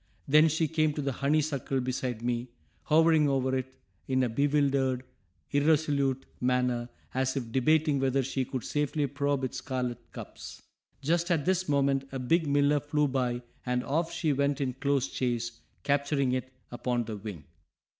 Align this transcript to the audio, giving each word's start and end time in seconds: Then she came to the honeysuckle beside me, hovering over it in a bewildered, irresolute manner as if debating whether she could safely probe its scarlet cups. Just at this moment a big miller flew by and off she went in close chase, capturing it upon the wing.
Then 0.27 0.49
she 0.49 0.67
came 0.67 0.93
to 0.93 1.01
the 1.03 1.11
honeysuckle 1.11 1.79
beside 1.79 2.23
me, 2.23 2.47
hovering 2.85 3.29
over 3.29 3.55
it 3.55 3.75
in 4.07 4.23
a 4.23 4.29
bewildered, 4.29 5.03
irresolute 5.51 6.25
manner 6.39 6.89
as 7.13 7.37
if 7.37 7.51
debating 7.51 7.99
whether 7.99 8.23
she 8.23 8.43
could 8.43 8.63
safely 8.63 9.05
probe 9.05 9.43
its 9.43 9.57
scarlet 9.57 9.99
cups. 10.11 10.59
Just 11.03 11.29
at 11.29 11.45
this 11.45 11.69
moment 11.69 12.09
a 12.11 12.17
big 12.17 12.47
miller 12.47 12.79
flew 12.79 13.07
by 13.07 13.43
and 13.63 13.83
off 13.83 14.11
she 14.11 14.33
went 14.33 14.59
in 14.59 14.73
close 14.73 15.07
chase, 15.07 15.59
capturing 15.83 16.31
it 16.31 16.51
upon 16.71 17.03
the 17.03 17.15
wing. 17.17 17.43